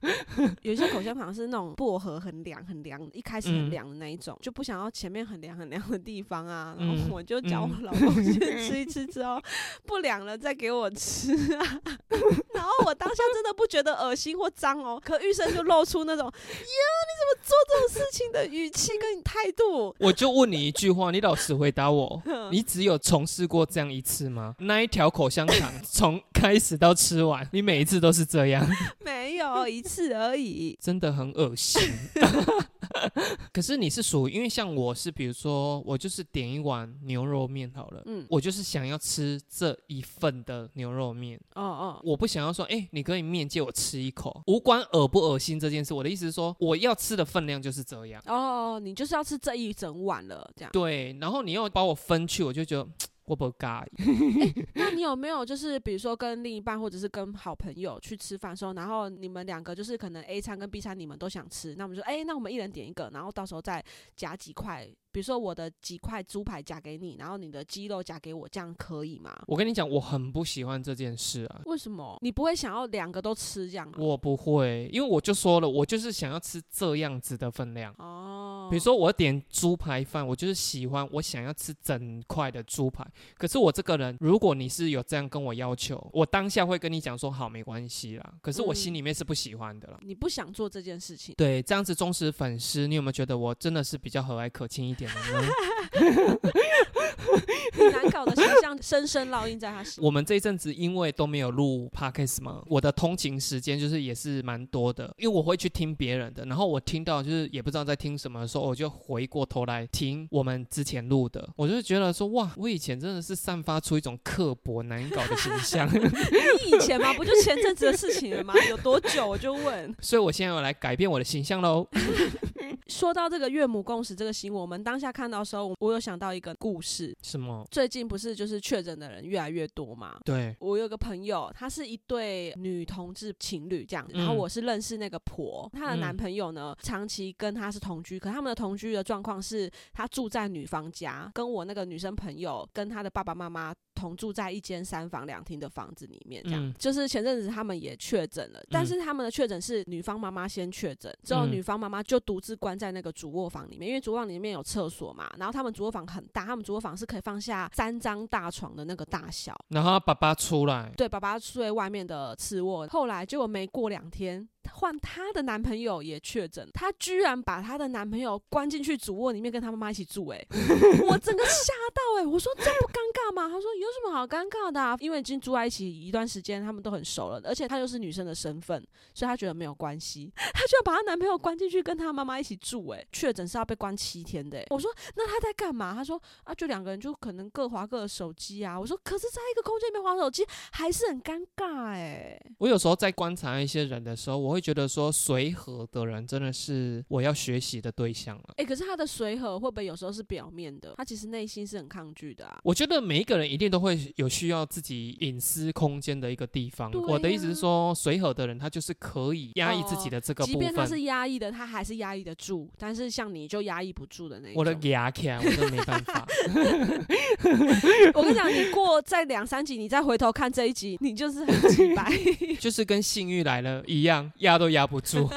[0.62, 6.74] 有些口香糖是那种薄荷很凉很凉，一开始很凉的那一种，就不想要前面很凉很凉的地方啊。
[6.78, 9.40] 然后我就叫我老公先吃一吃之后，
[9.86, 11.80] 不凉了再给我吃啊。
[12.54, 19.94] 然后我当下真的不觉得恶心或脏哦，可玉生就露出那种呀你怎么做这种事情的语气跟态度。
[19.98, 24.54] 我就问你一句话，你老实回答我， 你只有从事过这样一次吗？
[24.60, 28.66] 那一条口香糖从开始到吃完，你每一次都是这样？
[29.04, 31.82] 没有一次而已，真的很恶心。
[33.52, 48.22] 可是你是属于，因为像我是，比如说我就是点一碗牛肉面好了，嗯，我就是想要吃这一份的牛肉面，哦哦，我不想要说，哎，你可以面借我吃一口，无关恶不恶心这件事，我的意思是说，我要吃的分量就是这样。
[48.26, 50.70] 哦，你就是要吃这一整碗了，这样。
[50.72, 52.88] 对，然后你又把我分去，我就觉得。
[53.26, 53.66] 我不介
[53.98, 54.66] 意。
[54.74, 63.84] 那你有没有就是比如说跟另一半或者是跟好朋友去吃饭的时候，然后你们两个就是可能 A 餐跟 B 餐你们都想吃，那我们说，哎，那我们一人点一个，然后到时候再
[64.14, 64.88] 夹几块。
[65.16, 69.34] 比如说我的几块猪排夹给你，然后你的鸡肉夹给我，这样可以吗？
[69.46, 71.62] 我跟你讲，我很不喜欢这件事啊。
[71.64, 72.18] 为什么？
[72.20, 73.90] 你不会想要两个都吃这样？
[73.96, 77.94] 我不会，因为我就说了，我就是想要吃这样子的分量。
[77.96, 78.68] 哦。
[78.70, 83.02] 比如说我点猪排饭，我就是喜欢，我想要吃整块的猪排。
[83.38, 88.34] 可是我这个人，如果你是有这样跟我要求，我当下会跟你讲说好，没关系啦。
[88.42, 89.98] 可是我心里面是不喜欢的了。
[90.02, 91.34] 你不想做这件事情？
[91.38, 95.05] 对，这样子忠实粉丝，你有没有觉得我真的是比较和蔼可亲一点？
[95.06, 95.52] 哈哈
[95.92, 97.55] 哈哈
[97.90, 100.02] 难搞的形象深深烙印在他心。
[100.02, 115.88] 我们这一阵子因为都没有录 podcast 嘛，我的通勤时间就是也是蛮多的，因为我会去听别人的，然后我听到就是也不知道在听什么的时候，我就回过头来听我们之前录的，我就觉得说哇，我以前真的是散发出一种刻薄难搞的形象。
[115.92, 117.12] 你以前吗？
[117.14, 118.54] 不就前阵子的事情了吗？
[118.68, 119.26] 有多久？
[119.26, 119.94] 我就问。
[120.00, 121.86] 所以我现在要来改变我的形象喽。
[122.88, 127.16] 说到这个岳母共识这个新闻，我们当下看到的时候，我有想到一个故事。
[127.22, 127.66] 什么？
[127.76, 130.18] 最近不是就是确诊的人越来越多嘛？
[130.24, 130.56] 对。
[130.60, 143.74] 我有个朋友，她是一对女同志情侣这样，然后我是认识那个婆，她的男朋友呢长期跟她是同居，可他们的同居的状况是，他住在女方家，跟我那个女生朋友跟她的爸爸妈妈。
[143.96, 146.74] 同住在一间三房两厅的房子里面，这样。
[146.74, 164.46] 就是前阵子他们也确诊了，但是他们的确诊是女方妈妈先确诊，之后女方妈妈就独自关在那个主卧房里面，因为主卧房里面有厕所嘛，然后他们主卧房很大，他们主卧房是可以放下三张大床的那个大小，然后爸爸出来，对，爸爸睡外面的次卧，后来结果没过两天。
[164.74, 170.46] 换她的男朋友也确诊，她居然把她的男朋友关进去主卧里面跟她妈妈一起住，哎，
[171.08, 173.48] 我整个吓到，哎，我说这不尴尬吗？
[173.48, 174.80] 她说有什么好尴尬的？
[174.80, 174.96] 啊？
[175.00, 180.32] 因为已经住在一起一段时间，他们都很熟了，而且她又是女生的身份，所以她觉得没有关系。
[180.36, 182.88] 她就要把她男朋友关进去，跟她妈妈一起住。
[182.88, 184.64] 哎，确诊是要被关七天的。
[184.70, 185.94] 我说那她在干嘛？
[185.94, 188.78] 她说啊，就两个人就可能各划各的手机啊。
[188.78, 192.40] 我说可是在一个空间里面划手机还是很尴尬哎。
[192.58, 198.54] 我有时候在观察一些人的时候，我会觉得说随和的人真的是我要学习的对象了。
[198.56, 200.94] 哎，可是他的随和会不会有时候是表面的？
[200.96, 202.58] 他其实内心是很抗拒的啊。
[202.64, 206.90] 我觉得每一个人一定都会有需要自己隐私空间的一个地方。
[207.06, 210.54] 我的意思是说，随和的人他就是可以压抑自己的这个部分。
[210.54, 212.70] 即便他是压抑的，他还是压抑得住。
[212.78, 214.54] 但是像你就压抑不住的那种。
[214.56, 216.26] 我的牙卡，我都没办法。
[218.14, 222.10] 我跟你讲，你过在两三集，你再回头看这一集，你就是很清白，
[222.58, 225.28] 就是跟性欲来了一样，压都压不住。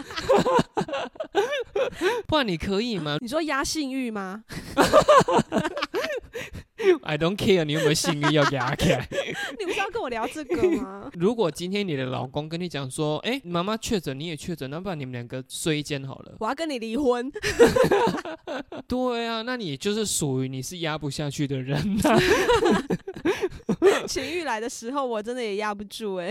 [2.27, 3.17] 不然你可以吗？
[3.19, 4.43] 你说压性欲吗
[7.03, 9.07] ？I don't care，你有没有性欲要压起来？
[9.59, 11.09] 你不是要跟我聊这个吗？
[11.13, 16.35] 如果今天你的老公跟你讲说，哎，妈妈确诊，你也确诊，那不然你们两个睡一间好了。
[16.39, 17.31] 我要跟你离婚。
[18.87, 21.81] 对啊，那你就是属于你是压不下去的人。
[24.07, 26.29] 情欲来的时候，我真的也压不住哎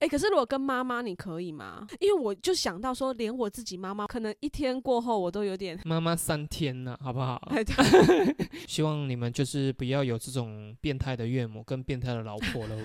[0.00, 0.08] 哎。
[0.08, 1.86] 可是如果跟妈妈，你可以吗？
[2.00, 7.52] 因为我就想到说，连我自己妈妈，可能一天过后，我都有点妈妈三天了，好不好？
[8.66, 12.76] 希望你们就是不要有这种变态的岳母跟变态的老婆喽。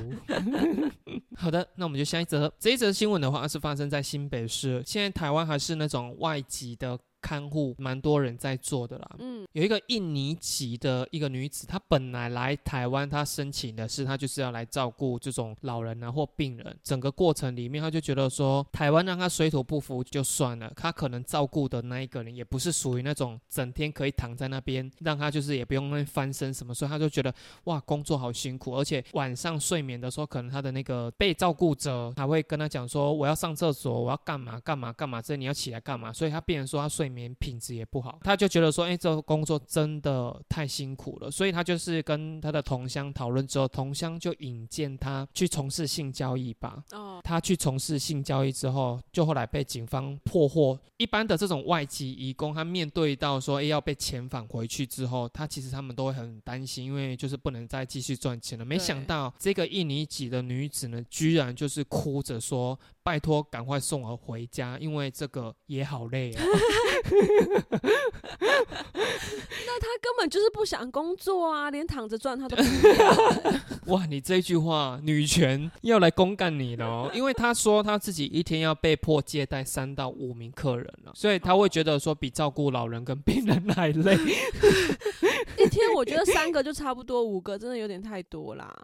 [1.36, 2.52] 好的，那我们就下一则。
[2.60, 4.82] 这一则新闻的话，是发生在新北市。
[4.86, 6.98] 现在台湾还是那种外籍的。
[7.28, 27.34] 看护蛮多人在做的啦，嗯，有一个印尼籍的一个女子，她本来来台湾，她申请的是她就是要来照顾这种老人啊或病人，整个过程里面，她就觉得说台湾让她水土不服就算了，她可能照顾的那一个人也不是属于那种整天可以躺在那边，让她就是也不用那翻身什么，所以她就觉得
[27.66, 37.10] 哇工作好辛苦，而且晚上睡眠的时候，可能她的那个被照顾者还会跟她讲说我要上厕所，我要干嘛干嘛干嘛，这你要起来干嘛，所以她变成说她睡。
[37.10, 46.84] 眠品质也不好，他就觉得说，哎，这个工作真的太辛苦了，所以他就是跟他的同乡讨论之后，同乡就引荐他去从事性交易吧。
[46.92, 50.78] 哦，他去从事性交易之后，就后来被警方破获。
[50.98, 58.66] 一般的这种外籍移工，他面对到说，哎，要被遣返回去之后，他其实他们都会很担心，因为就是不能再继续赚钱了。
[58.66, 62.78] 没想到这个印尼籍的女子呢，居然就是哭着说。
[63.04, 66.44] 拜托，赶快送我回家，因为这个也好累啊。
[69.66, 73.16] 那他根本就是不想工作啊，连躺着赚他都不要。
[73.94, 77.12] 哇，你这句话，女权要来公干你了哦。
[77.16, 84.18] 因为他说他自己一天要被迫接待三到五名客人了，所以他会觉得说比照顾老人跟病人还累。
[85.58, 88.78] 一天我觉得三个就差不多，五个真的有点太多啦。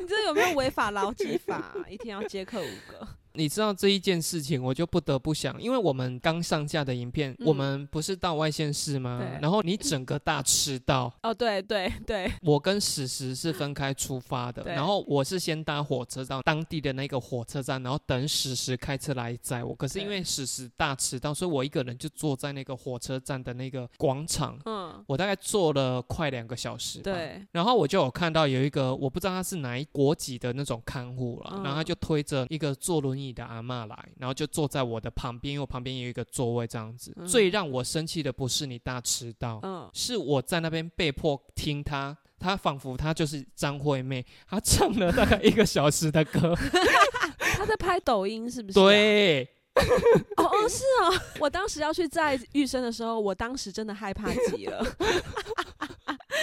[0.00, 1.74] 你这有没有违法劳基法？
[1.88, 3.06] 一天要接客五个。
[3.36, 9.20] 你知道这一件事情，我就不得不想，因为我们刚上架的影片，我们不是到外县市吗？
[9.42, 11.12] 然后你整个大迟到。
[11.22, 12.30] 哦，对对对。
[12.42, 19.74] 我跟史实是分开出发的，然后我是先搭火车到当地的那个火车站，然后等史实开车来载我。
[19.74, 24.56] 可是因为史实大迟到，所以我一个人就坐在那个火车站的那个广场。
[24.64, 25.04] 嗯。
[25.08, 27.00] 我大概坐了快两个小时。
[27.00, 27.44] 对。
[27.50, 33.23] 然后我就有看到有一个我不知道他是哪一国籍的那种看护了，然后他就推着一个坐轮椅。
[33.24, 37.14] 你的阿妈来，然后就坐在我的旁边，因为我旁边有一个座位，这样子。
[37.26, 46.54] 最让我生气的不是你大迟到，嗯，是我在那边被迫听他，他仿佛他就是张惠妹，他唱了大概一个小时的歌，
[47.56, 48.74] 他在拍抖音是不是？
[48.74, 49.44] 对，
[50.36, 54.84] 哦哦是啊，我当时要去在玉生的时候，我当时真的害怕极了。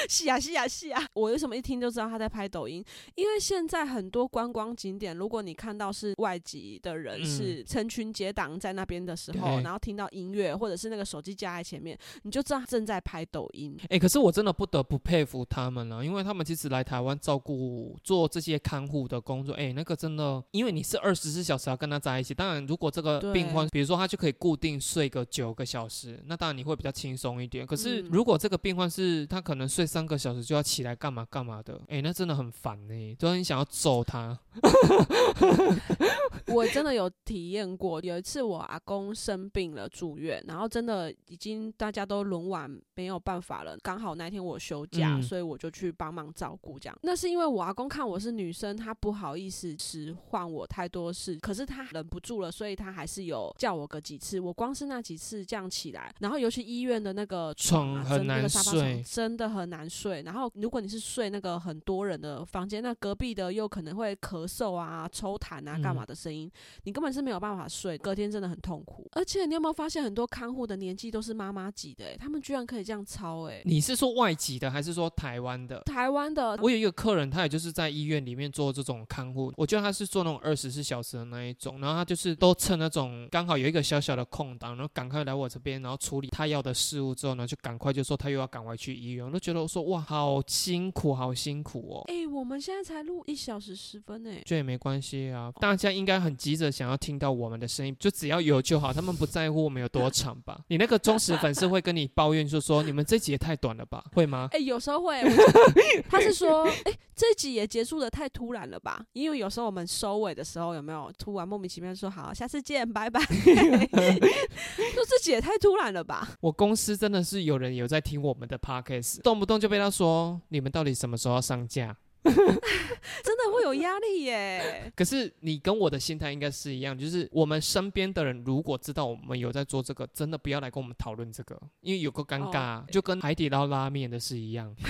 [0.10, 1.02] 是啊是啊是啊！
[1.14, 2.84] 我为什么一听就知道他在拍抖音？
[3.16, 13.78] 因为现在很多观光景点，如果你看到是外籍的人是成群结党在那边的时候，然后听到音乐或者是那个手机架在前面，你就知道正在拍抖音。
[13.90, 22.34] 哎，可是我真的不得不佩服他们了，因为他们其实来台湾照顾做这些看护的工作，哎，那个真的，因为你是二十四小时要跟他在一起。
[22.34, 27.68] 当然，如果这个病患，比如说他就可以固定睡个九个小时，那当然你会比较轻松一点。
[27.68, 29.86] 可是如果这个病患是他可能睡。
[29.92, 34.40] 三个小时就要起来干嘛干嘛的，哎，那真的很烦呢，都很想要揍他。
[36.48, 46.80] 我真的有体验过，有一次我阿公生病了住院，然后真的已经大家都轮完没有办法了，刚好那天我休假，所以我就去帮忙照顾。
[46.80, 54.40] 这样，那是因为我阿公看我是女生，他不好意思使唤我太多事，可是他忍不住了，所以他还是有叫我个几次。
[54.40, 59.81] 我光是那几次这样起来，然后尤其医院的那个床很难睡，真的很难。
[59.90, 66.52] 睡，然后如果你是睡那个很多人的房间，那隔壁的又可能会咳嗽啊、抽痰啊、干嘛的声音，
[66.84, 69.08] 你根本是没有办法睡，隔天真的很痛苦。
[69.14, 75.80] 而且你有没有发现，很多看护的年纪都是妈妈级的，哎，他们居然可以这样操，哎，你是说外籍的还是说台湾的？
[75.82, 92.04] 台湾的，我有一个客人，他也就是在医院里面做这种看护，我觉得他是做那种二十四小时的那一种，然后他就是都趁那种刚好有一个小小的空档，然后赶快来我这边，然后处理他要的事物之后呢，就赶快就说他又要赶快去医院，我都觉得我说哇，好辛苦，好辛苦哦。
[92.08, 100.60] 哎，我们现在才录一小时十分哎，这也没关系啊，大家应该很急着想要听到我们的声音，就只要有就好，他们不在乎我们有多长吧？
[100.68, 104.04] 你那个忠实粉丝会跟你抱怨，就说你们这集也太短了吧？
[104.14, 104.50] 会吗？
[104.52, 105.22] 哎，有时候会，
[106.10, 109.06] 他是说，哎，这集也结束的太突然了吧？
[109.14, 113.22] 因为有时候我们收尾的时候有没有突然莫名其妙说好，下次见，拜拜。
[113.22, 116.28] 说这集也太突然了吧？
[116.42, 121.96] 我公司真的是有人有在听我们的 podcast，动不动就被他说，你们到底什么时候要上架？
[122.24, 124.92] 真的会有压力耶。
[124.98, 134.76] 可是你跟我的心态应该是一样，就是我们身边的人如果知道我们有在做这个，真的不要来跟我们讨论这个，因为有个尴尬，就跟海底捞拉面的是一样。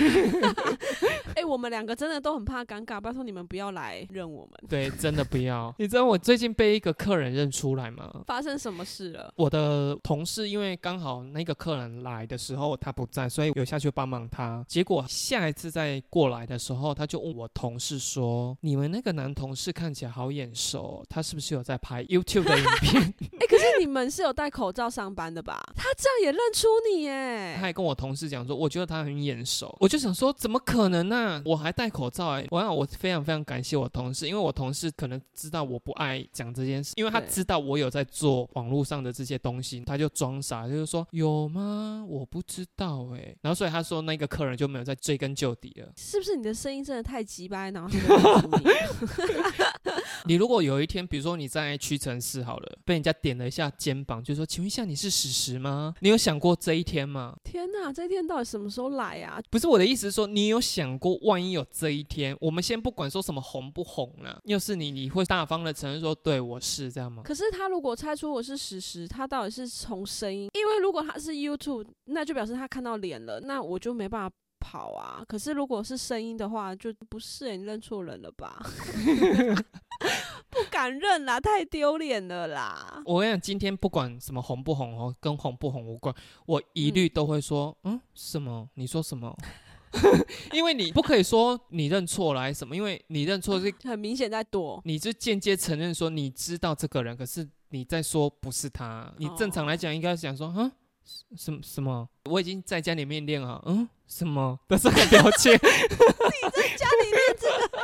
[1.36, 4.50] 哎，我们两个真的都很怕尴尬，拜托你们不要来认我们。
[4.68, 5.74] 对，真的不要。
[5.78, 8.22] 你知道我最近被一个客人认出来吗？
[8.26, 9.32] 发生什么事了？
[9.36, 14.64] 我的同事因为刚好那个客人来的时候他不在，所以有下去帮忙他。
[14.68, 23.02] 结果下一次再过来的时候，他就问我同事说：“你们那个男同事看起来好眼熟，他是不是有在拍 YouTube 的影片？”
[23.40, 25.60] 哎，可是你们是有戴口罩上班的吧？
[25.76, 27.54] 他这样也认出你耶？
[27.56, 32.46] 他还跟我同事讲说：“我觉得他很眼熟。”我就想说：“怎么可能呢？”我还戴口罩哎！
[32.50, 42.04] 我让我非常非常感谢我同事，因为我同事可能知道我不爱讲这件事，因为他知道我有在做网络上的这些东西，他就装傻，就是说有吗？
[42.08, 43.34] 我不知道哎。
[43.40, 45.92] 然后所以他说那个客人就没有再追根究底了。
[45.96, 47.88] 是不是你的声音真的太急掰，然后
[50.26, 55.94] 你如果有一天，比如说你在屈臣氏好了，被人家点了一下肩膀，就说请问一下你是史实吗？
[56.00, 57.36] 你有想过这一天吗？
[57.44, 59.40] 天哪，这一天到底什么时候来啊？
[59.50, 61.18] 不是我的意思是说，你有想过？
[61.22, 67.22] 万一有这一天，我们先不管说什么红不红了，要是你，你会大方的承认说，对我是这样吗？
[67.24, 75.22] 可是他如果猜出我是史实，他到底是从声音，因为如果他是 YouTube，那就表示他看到脸了，那我就没办法跑啊。
[75.28, 78.64] 可是如果是声音的话，就不是，你认错人了吧？
[80.50, 83.02] 不敢认啦，太丢脸了啦！
[83.06, 86.14] 我跟你讲，今天不管什么红不红哦，跟红不红无关，
[86.46, 88.68] 我一律都会说，嗯，什么？
[88.74, 89.34] 你说什么？
[90.52, 99.12] 因为你不可以说你认错了还是什么，因为你认错是 很明显在躲，你是间接承认说你知道这个人，可是你在说不是他。
[99.18, 100.70] 你正常来讲应该是讲说，嗯，
[101.36, 102.08] 什什么？
[102.24, 105.52] 我已经在家里面练啊，嗯，什么的这个表情？
[105.54, 105.58] 你
[106.50, 107.82] 在家里练这个？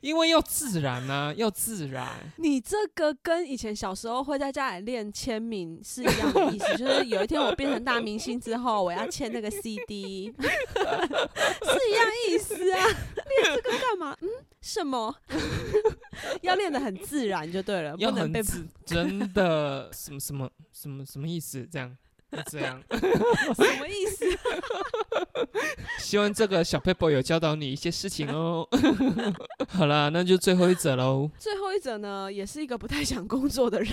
[0.00, 2.08] 因为要自然啊，要自然。
[2.36, 12.86] 你这个跟以前小时候会在家里练签名是一样的意思， 就是有一天我变成大明星之后，我要签那个 CD， 是一样意思啊。
[12.86, 14.16] 练这个干嘛？
[14.22, 14.28] 嗯，
[14.60, 15.14] 什么？
[16.42, 18.42] 要练得很自然就对了，不能被
[18.86, 21.66] 真的什么什么什么什么意思？
[21.70, 21.96] 这样。
[22.50, 24.26] 这样 什么意思？
[25.98, 28.68] 希望这个小 paper 有教导你一些事情哦。
[29.66, 31.30] 好了，那就最后一则喽。
[31.38, 33.90] 最后一则呢，也是一个不太想工作的人。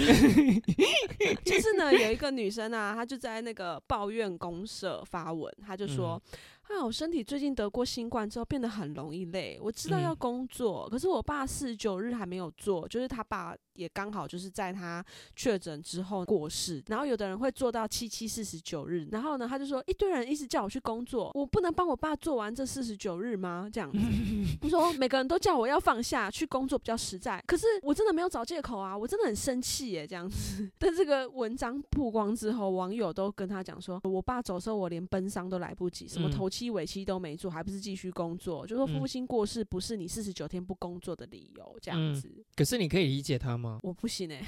[1.46, 6.22] 就是呢，有一个女生啊，她就在那个抱怨公社发文，她就说。
[6.68, 9.58] 啊，我身体最近得过新冠之后变得很容易累。
[9.62, 16.84] 我知道要工作，可是我爸四十九日还没有做，就是他爸也刚好就是在他确诊之后过世。
[16.88, 23.70] 然后有的人会做到七七四十九日，然后呢，他就说一堆人一直叫我去工作，我不能帮我爸做完这四十九日吗？
[23.72, 24.00] 这样子，
[24.60, 30.68] 他说每个人都叫我要放下去工作比较实在，可是我真的没有找借口啊，我真的很生气耶，这样子。
[30.80, 36.50] 但这个文章曝光之后，网友都跟他讲说，我爸走的时候我连奔丧都来不及，什么头。
[36.56, 38.66] 期尾期都没做，还不是继续工作？
[38.66, 42.32] 就说父亲过世不是你四十九天不工作的理由，这样子。
[42.56, 43.80] 可是你可以理解他吗？
[43.84, 44.42] 我不行哎，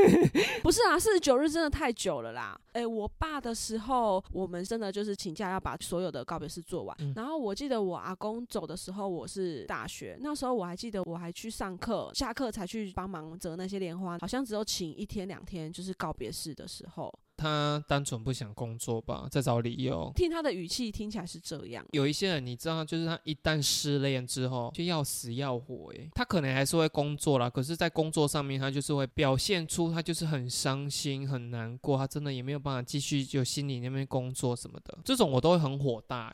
[0.62, 2.58] 不是啊，四十九日真的太久了啦。
[2.72, 6.96] 哎，我爸的时候，我们真的就是请假要把所有的告别式做完。
[7.14, 17.12] 然后我记得我阿公走的时候，我是大学，那时候我还记得我还去上课，下课才去帮忙折那些莲花，好像只有请一天两天，就是告别式的时候。
[17.42, 20.12] 他单纯不想工作吧，在找理由。
[20.14, 21.84] 听他的语气听起来是这样。
[21.90, 36.32] 有一些人你知道，就是他一旦失恋之后就要死要活，哎，他可能还是会工作啦，可是，在工作上面他就是会表现出他就是很伤心很难过，他真的也没有办法继续就心里那边工作什么的，这种我都会很火大，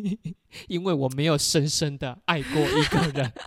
[0.68, 3.32] 因为我没有深深的爱过一个人。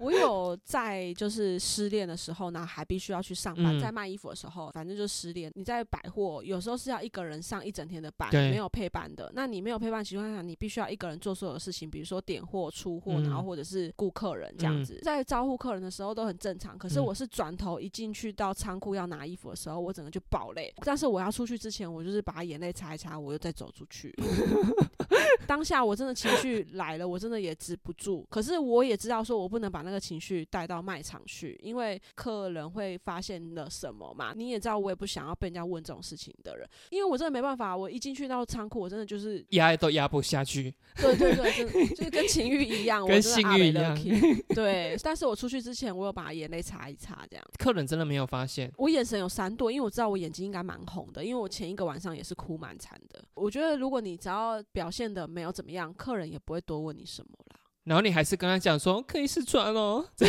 [0.00, 5.52] 我有在就是失恋的时候呢，还必须要去上班，在卖衣服的时候，反正就失恋。
[5.58, 9.28] 你在百货有时候是要一个人上一整天的班，没有配班的。
[9.34, 15.00] 那你没有配班情况下，你必须要一个人做所有的事情，比如说点货、出货，然后或者是顾客人这样子。
[15.02, 20.72] 在招呼客人的时候都很正常，可是我是转头一进去到仓库要拿衣服的时候，我整个就爆泪。
[20.84, 24.14] 但是我要出去之前，我就是把眼泪擦一擦，我又再走出去。
[25.44, 28.24] 当下我真的情绪来了，我真的也止不住。
[28.30, 34.32] 可是我也知道说，我不能把那个情绪带到卖场去，因为客人会发现了什么嘛。
[34.36, 37.76] 你也知道，我也不想要被人家问这种事情的人，因为我真的没办法。
[37.76, 40.74] 我一进去到仓库，我真的就是压都压不下去。
[40.96, 43.96] 对对对，就就是跟情欲一样， 跟性欲一样。
[44.54, 47.44] 对，但是我出去之前，我有把眼泪擦一擦，这样。
[47.58, 53.22] 客人真的没有发现，我眼神有闪躲，因为我知道我眼睛应该蛮红的，因为我前一个晚上也是哭蛮惨的。
[53.34, 57.47] 我觉得如果你只要表现的没有怎么样，客人也不会多问你什么啦。
[57.88, 60.04] 然后你还是跟他讲说可以试穿哦，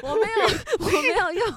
[0.00, 0.46] 我没有，
[0.78, 1.52] 我没有用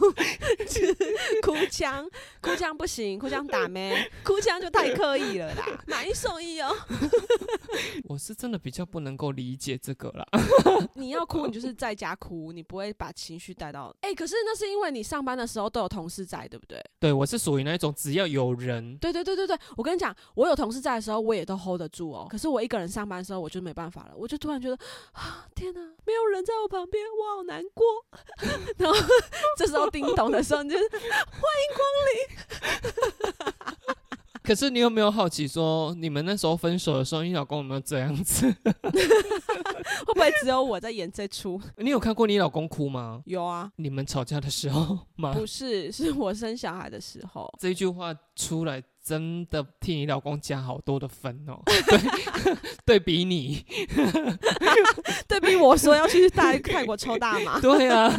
[1.43, 2.09] 哭腔，
[2.41, 4.09] 哭腔不行，哭腔打咩？
[4.24, 6.76] 哭腔就太刻意了啦，买一送一哦。
[8.09, 10.26] 我是真的比较不能够理解这个啦。
[10.95, 13.95] 你要哭，你就是在家哭，你不会把情绪带到。
[14.01, 16.84] 哎，可是那是因为你上班的时候都有同事在，对不对？
[16.99, 18.97] 对，我是属于那种只要有人。
[18.97, 22.26] 对对对对对，我跟你讲，我有同事在的时候，我也都 hold 得住哦。
[22.28, 24.62] 可是我一个人上班的时候，我就没办法了，我就突然。
[24.64, 24.78] 觉得
[25.11, 27.86] 啊，天哪，没有人在我旁边，我好难过。
[28.78, 28.97] 然后
[29.57, 32.24] 这时候叮咚的时候，你就欢迎光临。
[34.43, 38.45] 可是你有没有好奇说，你们那时候分手的时候，你老公有没有这样子？
[38.61, 41.61] 会不会只有我在演这出？
[41.78, 43.22] 你有看过你老公哭吗？
[43.26, 43.72] 有啊。
[43.78, 45.34] 你们吵架的时候吗？
[45.34, 47.49] 不是，是我生小孩的时候。
[47.59, 48.84] 这一句话出来。
[49.04, 51.99] 真的替你老公加好多的分哦， 对，
[52.86, 53.66] 对比你，
[55.28, 58.10] 对比我说要去泰泰国抽大麻，对啊，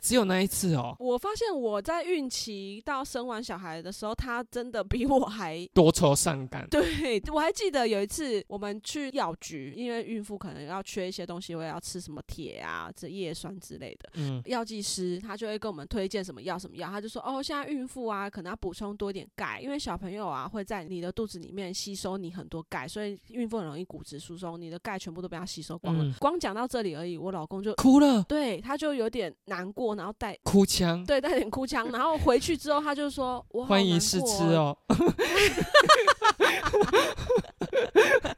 [0.00, 0.96] 只有那一次哦。
[0.98, 6.66] 我发现我在孕期到生完小孩的时候，他真的比我还多愁善感。
[6.70, 14.10] 对，我还记得有一次我们去药局，因为孕妇可能要缺一些东西，会要吃什么铁啊、这叶酸之类的。
[14.14, 26.14] 嗯，药剂师他就会跟我们推荐什么药什么药，他就说哦，现在孕妇啊，可能要补充多一点钙，因为小朋朋友啊，会在你的肚子里面吸收你很多钙，所以孕妇很容易骨质疏松，你的钙全部都被它吸收光了。
[26.20, 34.78] 光讲到这里而已，我老公就哭了，对，他就有点难过，然后带哭腔，对，带点哭腔，然后回去之后他就说：“我欢迎试吃哦。”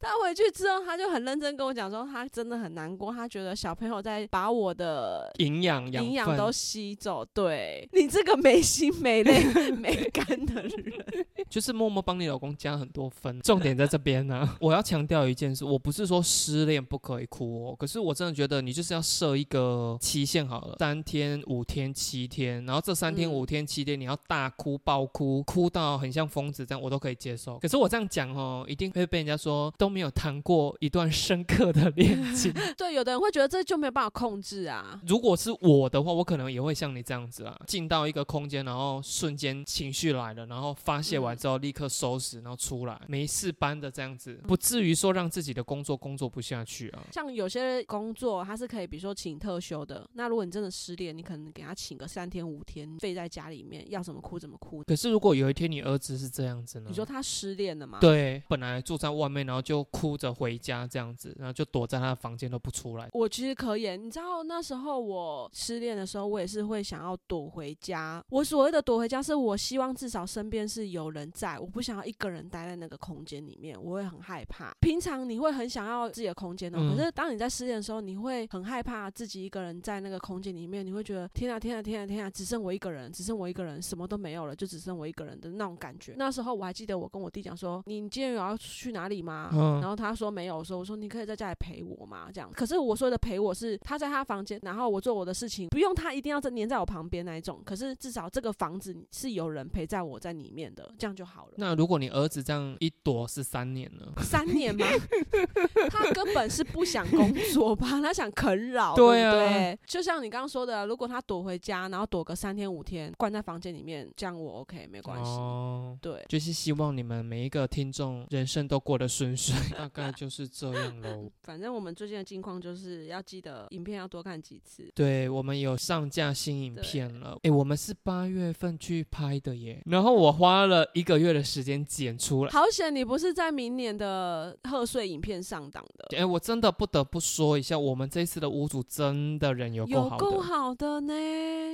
[0.01, 7.24] 他回去之后，他就很认真跟我讲说，他真的很难过，他觉得小朋友在把我的营养营养都吸走。
[7.34, 10.72] 对你这个没心没泪 没肝的人，
[11.49, 13.41] 就是默默帮你老公加很多分。
[13.41, 27.59] 重点在这边呢，我要强调一件事，我不是说失恋不可以哭哦，可是我真的觉得你就是要设一个期限好了，三天、五天、七天，然后这三天、五天、七天你要大哭、爆哭，哭到很像疯子这样，我都可以接受。
[27.59, 32.53] 可是我这样讲哦，一定会被人家说都没有谈过一段深刻的恋情。
[32.76, 35.01] 对，有的人会觉得这就没有办法控制啊。
[35.07, 47.03] 如果是我的话，我可能也会像你这样子啊，进到一个空间，然后瞬间情绪来了，然后发泄完之后立刻收拾，然后出来，没事般的这样子，不至于说让自己的工作工作不下去啊。
[47.12, 54.83] 像有些工作，他是可以比如说请特休的，那如果你真的失恋，你可能给他请个三天五天，废在家里面，要怎么哭怎么哭。
[54.85, 56.87] 可是如果有一天你儿子是这样子呢？
[56.89, 57.99] 你说他失恋了嘛？
[58.01, 63.09] 对，本来住在外面，然后就哭着回家这样子，然后就躲在他的房间都不出来。
[63.12, 68.23] 我其实可以，你知道那时候我失恋的时候，我也是会想要躲回家。
[68.29, 74.73] 我所谓的躲回家，是我希望至少身边是有人在，我不想要一个人待在那个空间里面，我会很害怕。
[74.81, 86.14] 平常你会很想要自己的空间的，可是当你在失恋的时候，你会很害怕自己一个人在那个空间里面，你会觉得天啊天啊天啊天啊，只剩我一个人，只剩我一个人，什么都没有了，就只剩我一个人的那种感觉。
[86.16, 89.51] 那时候我还记得我跟我弟讲说：“你今天有要去哪里吗？”
[89.83, 92.49] 然后他说没有，说我说你可以在家里陪我嘛，这样。
[92.55, 97.61] 可是我说的陪我是他在他房间，然后我做我的事情，不用他一定要在黏在我旁边那一种。
[97.65, 101.53] 可是至少这个房子是有人陪在我在里面的，这样就好了。
[101.57, 104.07] 那如果你儿子这样一躲是三年呢？
[104.23, 104.87] 三年吗？
[105.91, 107.89] 他根本是不想工作吧？
[108.01, 109.77] 他想啃老，对啊。
[109.87, 115.31] 就像你刚刚说的，如果他躲回家，然后躲个三天五天，关在房间里面，这样我 OK 没关系。
[115.31, 121.30] 哦，对，就是希望你们每一个听众人生都过得顺遂， 大概就是这样喽。
[121.40, 124.86] 反正我们最近的近况就是要记得影片要多看几次。
[124.94, 127.38] 对，我们有上架新影片了。
[127.44, 132.51] 哎，我们是八月份去拍的耶，然后我花了一个月的时间剪出来。
[132.51, 136.18] 好险，你不是在明年的贺岁影片上档的。
[136.18, 141.14] 哎，我真的不得不说一下，我们这次的屋主真的人有有够好的呢。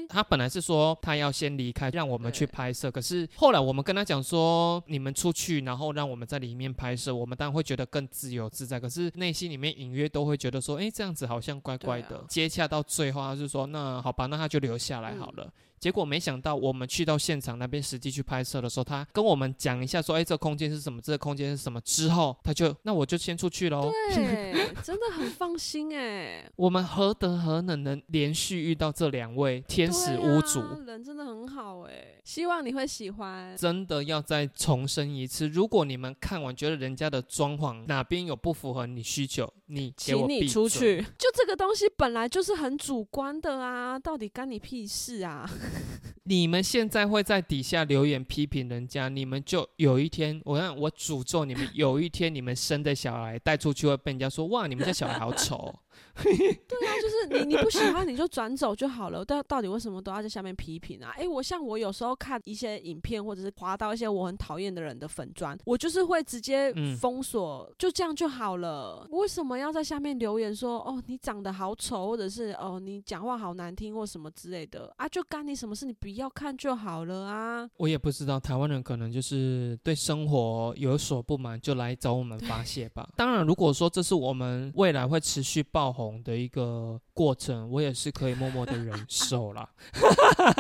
[0.09, 8.79] 他本来是说他要先离开，让我们去拍摄，可是后来我们跟他讲说，你们出去，然后让我们在里面拍摄，我们当然会觉得更自由自在。
[8.79, 12.25] 可是内心里面隐约都会觉得说，哎，这样子好像怪怪的。
[12.29, 15.53] 接洽到最后，他是说，那好吧，那他就留下来好了。
[15.81, 21.01] 结果没想到，我们去到现场那边实际去拍摄的时候，他跟我们讲一下说：“哎，这空间是什么？
[21.03, 23.91] 这个空间是什么？”之后他就那我就先出去喽。
[24.15, 26.51] 对， 真的很放心哎。
[26.57, 30.63] 我们何德何能能连续遇到这两位天使屋主？
[30.87, 33.55] 人真的很好哎，希望你会喜欢。
[33.57, 41.03] 真的要再重申一次，如果你们看完觉得人家的装潢哪边有不符合你需求，你请你出去。
[41.19, 45.49] 就这个东西本来就是很主观的啊，到底干你屁事啊？
[46.25, 55.75] 你们现在会在底下留言批评人家，你们就有一天，我让我诅咒你们，有一天你们生的小孩带出去会被人家说，哇，你们家小孩好丑。
[56.15, 59.25] 对啊，就是你你不喜欢你就转走就好了。
[59.25, 61.13] 但到底为什么都要在下面批评啊？
[61.17, 69.07] 哎，我像我有时候看一些影片，或者是划到一些我很讨厌的人的粉砖，我就是会直接封锁，就这样就好了。
[69.11, 75.09] 为什么要在下面留言说哦你长得好丑，或者是哦你讲话好难听或什么之类的啊？
[75.09, 75.85] 就干你什么事？
[75.87, 77.69] 你不要看就好了啊！
[77.77, 83.09] 我也不知道，台湾人可能就是对生活有所不满，就来找我们发泄吧。
[83.17, 86.15] 当然，如果说这是我们未来会持续爆红。
[86.25, 89.69] 的一个过程，我也是可以默默的忍受啦。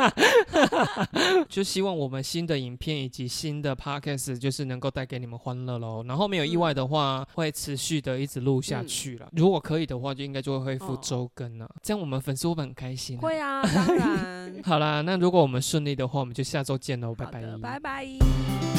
[1.48, 6.04] 就希望我们新的影片以及新的 podcast 就是能够带给你们欢乐喽。
[6.06, 9.28] 然后没有意外的话，会持续的一直录下去了。
[9.32, 11.70] 如果可以的话，就应该就会恢复周更了。
[11.82, 13.18] 这样我们粉丝会很开心。
[13.18, 14.54] 会啊，当然。
[14.62, 18.73] 好啦，那如果我们顺利的话，我们就下周见喽，拜拜，拜拜。